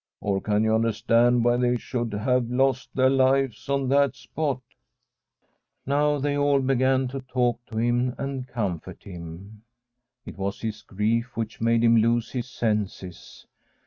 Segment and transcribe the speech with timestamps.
[0.19, 4.59] Or can you understand why they should have lost their lives on that spot?'
[5.85, 9.61] Now they all began to talk to him and com fort him.
[10.25, 13.45] It was his grief which made him lose his senses.